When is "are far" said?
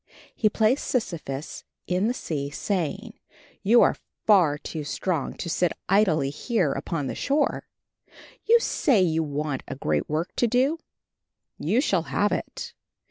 3.83-4.57